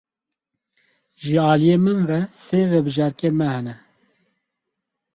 [1.23, 3.75] Ji aliyê min ve sê vebijarkên me hene.